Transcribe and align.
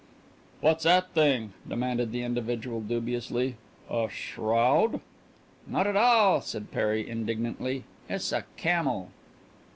"What's 0.61 0.83
'at 0.87 1.11
thing?" 1.11 1.53
demanded 1.69 2.11
the 2.11 2.23
individual 2.23 2.81
dubiously. 2.81 3.57
"A 3.87 4.09
shroud?" 4.09 4.99
"Not 5.67 5.85
at 5.85 5.95
all," 5.95 6.41
said 6.41 6.71
Perry 6.71 7.07
indignantly. 7.07 7.83
"It's 8.09 8.31
a 8.31 8.45
camel." 8.57 9.11